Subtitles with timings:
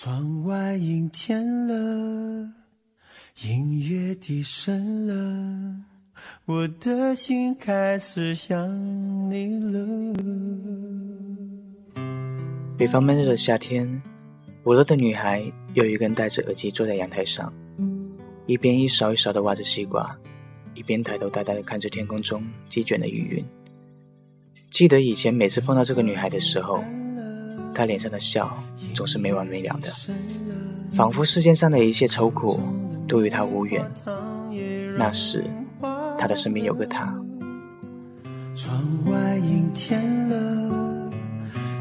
[0.00, 1.74] 窗外阴天了，
[3.42, 5.74] 音乐低声了，
[6.44, 10.14] 我的心开始想你了。
[12.76, 14.00] 北方闷热的夏天，
[14.62, 15.42] 五楼的女孩
[15.74, 17.52] 有一个人戴着耳机坐在阳台上，
[18.46, 20.16] 一边一勺一勺的挖着西瓜，
[20.74, 23.44] 一边抬头呆呆的看着天空中积卷的雨云。
[24.70, 26.84] 记得以前每次碰到这个女孩的时候。
[27.78, 28.52] 他脸上的笑
[28.92, 29.88] 总是没完没了的，
[30.92, 32.58] 仿佛世间上的一切愁苦
[33.06, 33.88] 都与他无缘。
[34.98, 35.44] 那时，
[36.18, 37.14] 他的身边有个他。
[38.56, 41.10] 窗外阴天了，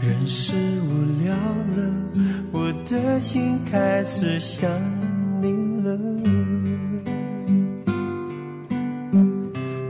[0.00, 1.92] 人是无聊了，
[2.52, 4.70] 我的心开始想
[5.42, 5.48] 你
[5.82, 5.98] 了。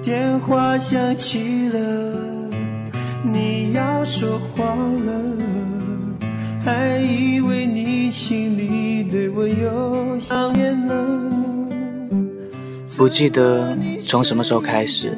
[0.02, 1.78] 电话响起了，
[3.22, 5.59] 你要说话了。
[6.62, 10.94] 还以为你心里对我有想念呢。
[12.96, 15.16] 不记得从什么时候开始，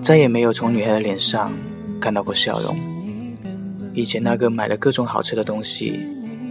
[0.00, 1.52] 再也没有从女孩的脸上
[2.00, 2.74] 看到过笑容。
[3.92, 6.00] 以前那个买了各种好吃的东西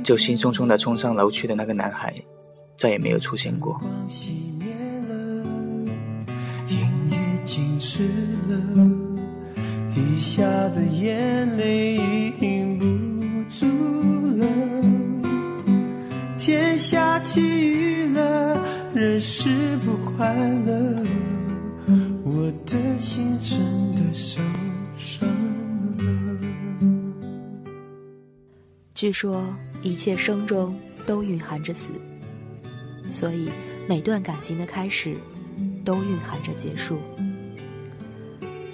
[0.03, 2.13] 就兴冲冲的冲上楼去的那个男孩，
[2.77, 3.81] 再也没有出现过。
[9.91, 11.94] 滴下的眼泪
[16.45, 20.31] 天下起雨了，人是不快
[20.63, 21.03] 乐，
[22.23, 23.59] 我的心真
[23.95, 24.39] 的受
[24.95, 25.27] 伤
[25.97, 26.37] 了。
[28.93, 29.43] 据说
[29.81, 31.93] 一切生中都蕴含着死，
[33.09, 33.49] 所以
[33.89, 35.17] 每段感情的开始
[35.83, 36.99] 都蕴含着结束。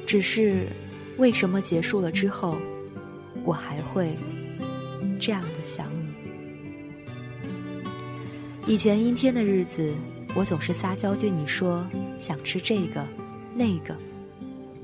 [0.06, 0.68] 只是
[1.18, 2.58] 为什么结束了之后，
[3.46, 4.14] 我还会
[5.22, 6.12] 这样的想你？
[8.68, 9.94] 以前阴天的日子，
[10.36, 11.86] 我总是撒娇对你说
[12.20, 13.06] 想吃这个、
[13.56, 13.96] 那个，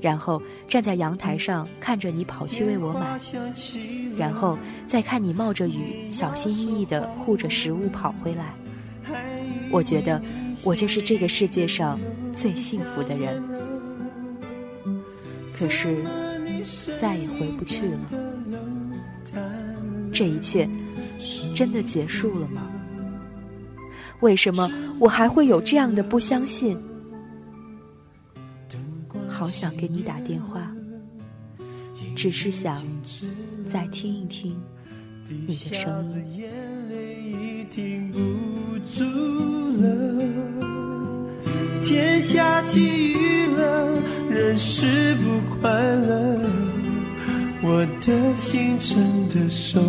[0.00, 3.18] 然后站在阳台上看着你跑去为我买，
[4.16, 8.54] 然后再看你冒着雨小心翼翼地护着食物跑回来。
[9.70, 10.20] 我觉得
[10.64, 11.98] 我就是这个世界上
[12.32, 13.42] 最幸福的人。
[15.52, 16.04] 可是
[17.00, 17.98] 再也回不去了。
[20.12, 20.68] 这一切
[21.54, 22.70] 真的结束了吗？
[24.20, 26.78] 为什么我还会有这样的不相信？
[29.28, 30.68] 好想给你打电话，
[32.16, 32.82] 只是想
[33.62, 34.60] 再听一听
[35.28, 36.48] 你的声音。
[41.84, 43.88] 天下起雨了，
[44.28, 46.40] 人是不快乐，
[47.62, 49.80] 我的心真的受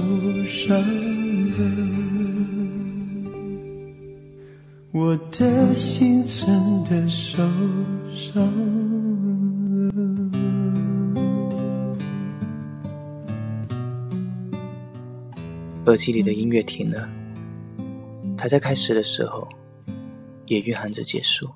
[0.45, 1.98] 伤了。
[4.91, 7.37] 我的心真的受
[8.09, 8.43] 伤
[9.85, 9.93] 了。
[15.85, 17.07] 耳机里的音乐停了，
[18.35, 19.47] 它在开始的时候，
[20.47, 21.47] 也蕴含着结束。